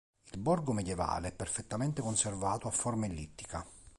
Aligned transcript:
Il 0.31 0.39
borgo 0.39 0.73
medievale 0.73 1.27
è 1.27 1.31
perfettamente 1.31 2.01
conservato 2.01 2.67
a 2.67 2.71
forma 2.71 3.05
ellittica. 3.05 3.63